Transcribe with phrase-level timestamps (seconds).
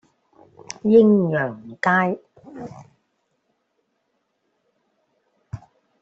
[0.91, 0.97] 鷹
[1.31, 2.19] 揚街